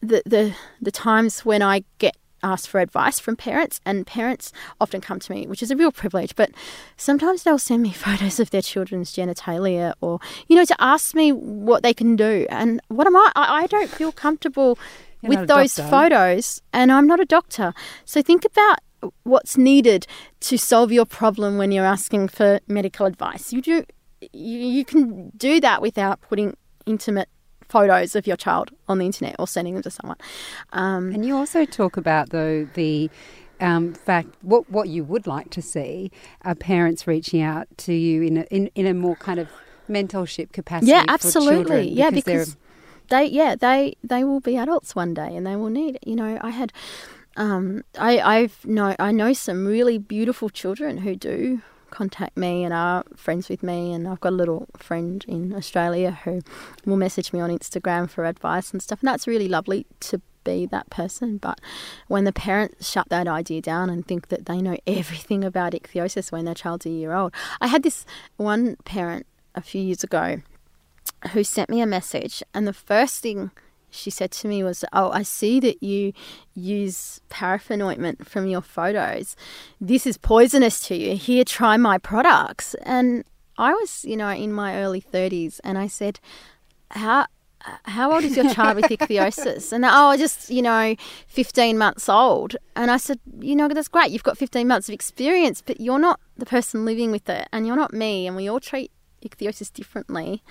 [0.00, 5.00] the the the times when I get asked for advice from parents, and parents often
[5.00, 6.50] come to me, which is a real privilege, but
[6.96, 11.32] sometimes they'll send me photos of their children's genitalia or, you know, to ask me
[11.32, 12.46] what they can do.
[12.50, 13.32] And what am I?
[13.36, 14.78] I, I don't feel comfortable
[15.22, 15.90] You're with those doctor.
[15.90, 17.74] photos, and I'm not a doctor.
[18.04, 18.78] So think about
[19.22, 20.06] what's needed
[20.40, 23.52] to solve your problem when you're asking for medical advice.
[23.52, 23.84] You do
[24.32, 27.28] you, you can do that without putting intimate
[27.70, 30.18] photos of your child on the internet or sending them to someone.
[30.72, 33.10] Um, And you also talk about though the
[33.60, 36.10] um, fact what what you would like to see
[36.42, 39.48] are parents reaching out to you in a, in, in a more kind of
[39.88, 40.90] mentorship capacity.
[40.90, 41.84] yeah, absolutely.
[41.84, 42.56] children yeah, because
[43.08, 46.38] they yeah they they will be adults one day and they will need you know
[46.40, 46.72] I had
[47.36, 52.72] um, I I've know I know some really beautiful children who do contact me and
[52.72, 56.40] are friends with me and I've got a little friend in Australia who
[56.84, 60.64] will message me on Instagram for advice and stuff and that's really lovely to be
[60.66, 61.60] that person but
[62.08, 66.32] when the parents shut that idea down and think that they know everything about ichthyosis
[66.32, 67.34] when their child's a year old.
[67.60, 70.40] I had this one parent a few years ago
[71.32, 73.50] who sent me a message, and the first thing
[73.90, 76.12] she said to me was, "Oh, I see that you
[76.54, 79.36] use paraffin ointment from your photos.
[79.80, 81.16] This is poisonous to you.
[81.16, 83.24] Here, try my products." And
[83.58, 86.20] I was, you know, in my early thirties, and I said,
[86.90, 87.26] "How?"
[87.84, 89.70] How old is your child with ichthyosis?
[89.70, 92.56] And oh, just you know, fifteen months old.
[92.74, 94.10] And I said, you know, that's great.
[94.10, 97.66] You've got fifteen months of experience, but you're not the person living with it, and
[97.66, 98.26] you're not me.
[98.26, 98.90] And we all treat
[99.22, 100.42] ichthyosis differently.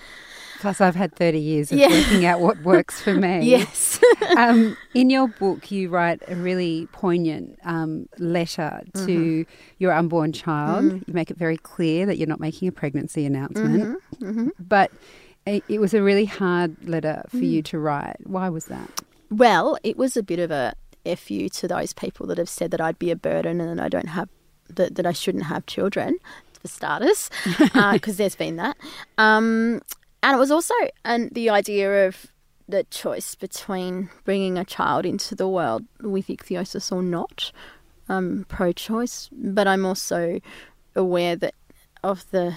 [0.60, 1.88] Plus, I've had 30 years of Yeah.
[1.88, 3.40] working out what works for me.
[3.48, 3.98] Yes.
[4.36, 9.50] um, in your book, you write a really poignant um, letter to Mm-hmm.
[9.78, 10.84] your unborn child.
[10.84, 11.08] Mm.
[11.08, 13.98] You make it very clear that you're not making a pregnancy announcement.
[14.20, 14.48] Mm-hmm.
[14.58, 14.90] But
[15.46, 17.50] it, it was a really hard letter for Mm.
[17.50, 18.16] you to write.
[18.24, 19.02] Why was that?
[19.30, 20.74] Well, it was a bit of a
[21.16, 23.88] fu to those people that have said that I'd be a burden and that I
[23.88, 24.28] don't have
[24.68, 26.18] that, that I shouldn't have children
[26.60, 27.30] for starters,
[27.92, 28.76] because there's been that.
[29.16, 29.80] Um,
[30.22, 32.26] and it was also and the idea of
[32.68, 37.52] the choice between bringing a child into the world with ichthyosis or not.
[38.08, 40.40] I'm pro-choice, but I'm also
[40.94, 41.54] aware that
[42.02, 42.54] of the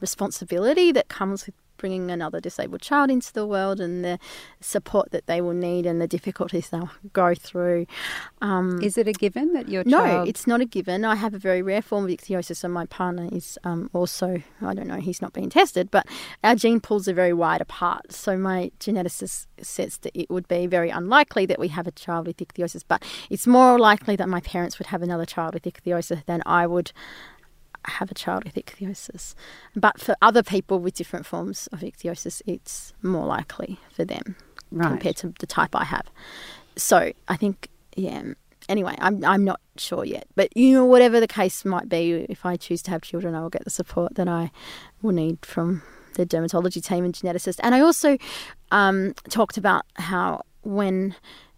[0.00, 4.18] responsibility that comes with bringing another disabled child into the world and the
[4.60, 7.86] support that they will need and the difficulties they'll go through.
[8.40, 10.28] Um, Is it a given that your child no, child?
[10.28, 11.04] it's not a given.
[11.04, 14.74] I have a very rare form of ichthyosis, and my partner is um, also, I
[14.74, 16.06] don't know, he's not been tested, but
[16.42, 18.12] our gene pools are very wide apart.
[18.12, 22.26] So my geneticist says that it would be very unlikely that we have a child
[22.26, 26.24] with ichthyosis, but it's more likely that my parents would have another child with ichthyosis
[26.26, 26.92] than I would
[27.90, 29.34] have a child with ichthyosis.
[29.74, 34.36] But for other people with different forms of ichthyosis, it's more likely for them
[34.70, 34.88] right.
[34.88, 36.06] compared to the type I have.
[36.76, 38.22] So I think, yeah.
[38.66, 42.46] Anyway, I'm I'm not sure yet, but you know, whatever the case might be, if
[42.46, 44.50] I choose to have children, I will get the support that I
[45.02, 45.82] will need from
[46.14, 47.60] the dermatology team and geneticist.
[47.62, 48.16] And I also
[48.70, 51.14] um, talked about how when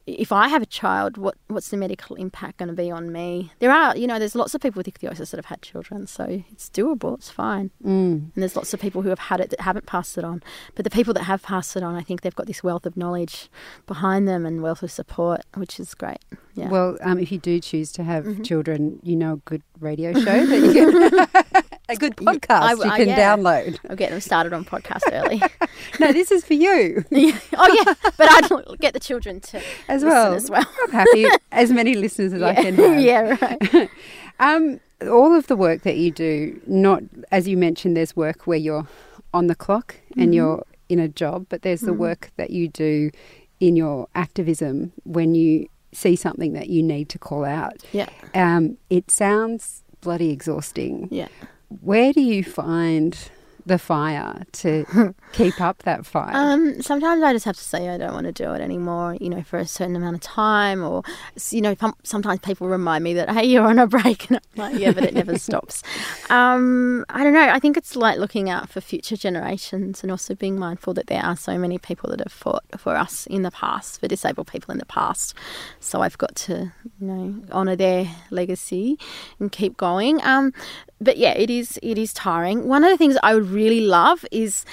[0.06, 3.52] if I have a child, what what's the medical impact going to be on me?
[3.58, 6.24] There are, you know, there's lots of people with ichthyosis that have had children, so
[6.50, 7.14] it's doable.
[7.18, 7.70] It's fine.
[7.84, 7.90] Mm.
[7.90, 10.42] And there's lots of people who have had it that haven't passed it on.
[10.76, 12.96] But the people that have passed it on, I think they've got this wealth of
[12.96, 13.50] knowledge
[13.86, 16.18] behind them and wealth of support, which is great.
[16.54, 16.68] Yeah.
[16.68, 18.44] Well, um, if you do choose to have Mhm.
[18.44, 22.72] children, you know a good radio show that you can, a good Yeah, podcast I-
[22.72, 23.36] you can yeah.
[23.36, 23.78] download.
[23.88, 25.40] I'll get them started on podcast early.
[26.00, 27.38] No, this is for you Yeah.
[27.56, 27.94] oh, yeah.
[28.16, 30.34] But I'd get the children to as listen well.
[30.34, 30.66] as well.
[30.84, 33.00] I'm happy as many listeners as I can have.
[33.00, 33.90] yeah, right.
[34.40, 38.58] Um, all of the work that you do, not as you mentioned, there's work where
[38.58, 38.86] you're
[39.32, 40.34] on the clock and Mhm.
[40.34, 41.98] you're in a job, but there's the Mhm.
[41.98, 43.10] work that you do
[43.60, 47.82] in your activism when you see something that you need to call out.
[47.92, 48.08] Yeah.
[48.34, 51.08] Um, it sounds bloody exhausting.
[51.10, 51.28] Yeah.
[51.68, 53.16] Where do you find
[53.66, 56.30] the fire to keep up that fire?
[56.32, 59.28] Um, sometimes I just have to say I don't want to do it anymore, you
[59.28, 60.84] know, for a certain amount of time.
[60.84, 61.02] Or,
[61.50, 61.74] you know,
[62.04, 64.30] sometimes people remind me that, hey, you're on a break.
[64.30, 65.82] And I'm like, yeah, but it never stops.
[66.30, 67.48] Um, I don't know.
[67.48, 71.22] I think it's like looking out for future generations and also being mindful that there
[71.22, 74.70] are so many people that have fought for us in the past, for disabled people
[74.70, 75.34] in the past.
[75.80, 78.96] So I've got to, you know, honour their legacy
[79.40, 80.22] and keep going.
[80.22, 80.52] Um,
[81.00, 82.68] but yeah, it is it is tiring.
[82.68, 84.64] One of the things I would really love is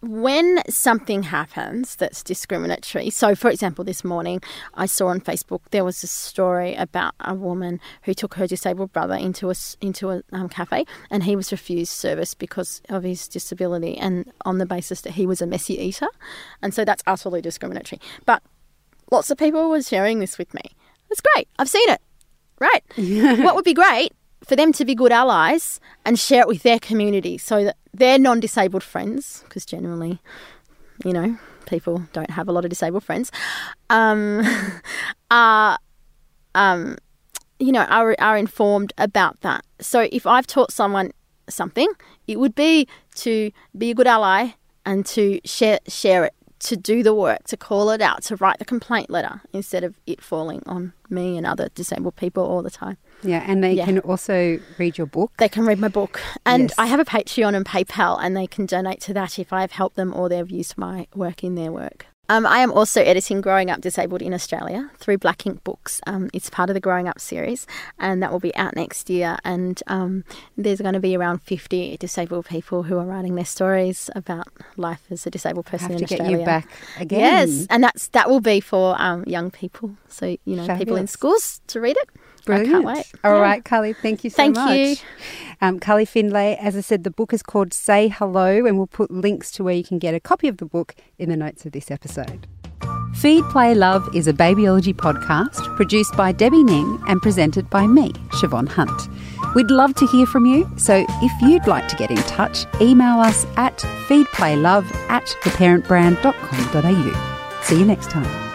[0.00, 3.08] when something happens that's discriminatory.
[3.10, 4.42] So, for example, this morning
[4.74, 8.92] I saw on Facebook there was a story about a woman who took her disabled
[8.92, 13.26] brother into a into a um, cafe, and he was refused service because of his
[13.26, 16.08] disability and on the basis that he was a messy eater,
[16.62, 18.00] and so that's utterly discriminatory.
[18.26, 18.42] But
[19.10, 20.62] lots of people were sharing this with me.
[21.08, 21.48] That's great.
[21.58, 22.00] I've seen it.
[22.60, 22.84] Right.
[23.42, 24.12] what would be great
[24.46, 28.18] for them to be good allies and share it with their community so that their
[28.18, 30.20] non disabled friends, because generally,
[31.04, 33.32] you know, people don't have a lot of disabled friends,
[33.90, 34.42] um,
[35.30, 35.78] are,
[36.54, 36.96] um,
[37.58, 39.64] you know, are, are informed about that.
[39.80, 41.12] So if I've taught someone
[41.48, 41.88] something,
[42.26, 44.50] it would be to be a good ally
[44.86, 46.34] and to share share it,
[46.64, 49.94] to do the work, to call it out, to write the complaint letter instead of
[50.06, 52.96] it falling on me and other disabled people all the time.
[53.22, 53.84] Yeah, and they Yeah.
[53.84, 55.32] can also read your book.
[55.38, 56.20] They can read my book.
[56.44, 56.74] And Yes.
[56.78, 59.96] I have a Patreon and PayPal, and they can donate to that if I've helped
[59.96, 62.06] them or they've used my work in their work.
[62.28, 66.00] Um, I am also editing Growing Up Disabled in Australia through Black Inc Books.
[66.06, 67.66] Um, it's part of the Growing Up series,
[67.98, 69.36] and that will be out next year.
[69.44, 70.24] And um,
[70.56, 75.02] there's going to be around 50 disabled people who are writing their stories about life
[75.10, 76.68] as a disabled person have in to get you back
[76.98, 77.20] again.
[77.20, 79.96] Yes, and that's that will be for um, young people.
[80.08, 82.08] So you know, people in schools to read it.
[82.44, 82.68] Brilliant.
[82.68, 83.06] I can't wait.
[83.24, 83.40] All Yeah.
[83.40, 84.76] right, Carly, thank you so Thank much.
[84.76, 84.96] you.
[85.60, 89.10] Um, Carly Findlay, as I said, the book is called Say Hello, and we'll put
[89.10, 91.72] links to where you can get a copy of the book in the notes of
[91.72, 92.46] this episode.
[93.14, 98.12] Feed, Play, Love is a babyology podcast produced by Debbie Ning and presented by me,
[98.32, 99.08] Siobhan Hunt.
[99.54, 103.20] We'd love to hear from you, so if you'd like to get in touch, email
[103.20, 103.78] us at
[104.08, 107.60] feedplaylove at theparentbrand.com.au.
[107.62, 108.53] See you next time.